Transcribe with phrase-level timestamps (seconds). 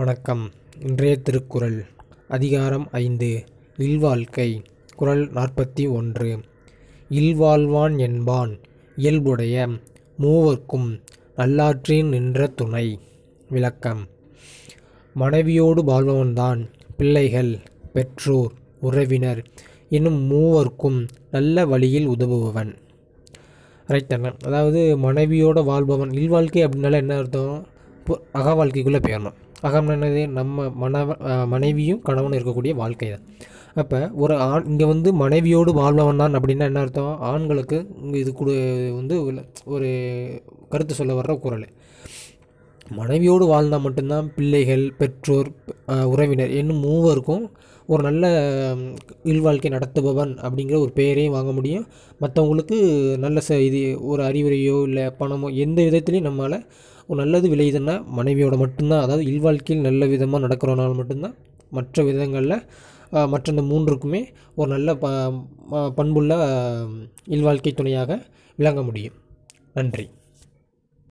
[0.00, 0.50] வணக்கம்.
[0.80, 1.84] இன்றைய திருக்குறள்
[2.28, 3.44] அதிகாரம் ஐந்து
[3.76, 4.62] இல்வாழ்க்கை
[4.96, 6.40] குறள் நாற்பத்தி ஒன்று.
[7.10, 8.58] இல்வாழ்வான் என்பான்
[8.96, 9.68] இயல்புடைய
[10.18, 11.00] மூவர்க்கும்
[11.36, 12.98] நல்லாற்றின் நின்ற துணை.
[13.50, 14.06] விளக்கம்.
[15.14, 17.58] மனைவியோடு வாழ்பவன்தான் பிள்ளைகள்
[17.92, 19.44] பெற்றோர் உறவினர்
[19.88, 22.74] என்னும் மூவர்க்கும் நல்ல வழியில் உதவுபவன்.
[23.88, 27.66] ரைட்டண்ணன் அதாவது மனைவியோடு வாழ்பவன் இல்வாழ்க்கை அப்படின்னால என்ன அர்த்தம்?
[28.32, 29.34] அக வாழ்க்கைக்குள்ளே போயிடணும்.
[29.68, 30.22] அகம் என்னது?
[30.38, 31.02] நம்ம மன
[31.54, 33.24] மனைவியும் கணவனும் இருக்கக்கூடிய வாழ்க்கை தான்.
[33.80, 37.12] அப்போ ஒரு ஆண் இங்கே வந்து மனைவியோடு வாழ்பவன் தான் அப்படின்னா என்ன அர்த்தம்?
[37.30, 38.52] ஆண்களுக்கு இங்கே இது கூட
[38.98, 39.16] வந்து
[39.74, 39.90] ஒரு
[40.72, 41.66] கருத்து சொல்ல வர்ற குரல்.
[42.98, 45.48] மனைவியோடு வாழ்ந்தால் மட்டும்தான் பிள்ளைகள் பெற்றோர்
[46.12, 47.44] உறவினர் என்னும் மூவருக்கும்
[47.88, 48.24] ஒரு நல்ல
[49.32, 51.86] இல்வாழ்க்கை நடத்துபவன் அப்படிங்கிற ஒரு பெயரையும் வாங்க முடியும்.
[52.20, 52.76] மற்றவங்களுக்கு
[53.24, 53.80] நல்ல ச இது
[54.10, 56.66] ஒரு அறிவுரையோ இல்லை பணமோ எந்த விதத்துலேயும் நம்மளால்
[57.08, 59.04] ஒரு நல்லது விளையுதுன்னா மனைவியோட மட்டும்தான்.
[59.04, 61.36] அதாவது இல்வாழ்க்கையில் நல்ல விதமாக நடக்கிறனால மட்டும்தான்.
[61.72, 62.56] மற்ற விதங்களில்
[63.32, 64.22] மற்ற இந்த மூன்றுக்குமே
[64.60, 65.06] ஒரு நல்ல ப
[65.98, 66.32] பண்புள்ள
[67.36, 68.20] இல்வாழ்க்கை துணையாக
[68.58, 69.16] விளங்க முடியும்.
[69.78, 70.04] நன்றி.